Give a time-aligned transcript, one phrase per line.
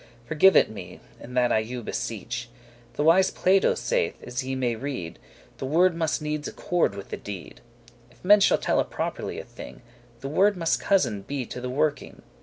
[0.25, 2.49] Forgive it me, and that I you beseech.
[2.95, 5.19] The wise Plato saith, as ye may read,
[5.59, 7.61] The word must needs accorde with the deed;
[8.09, 9.83] If men shall telle properly a thing,
[10.21, 12.23] The word must cousin be to the working.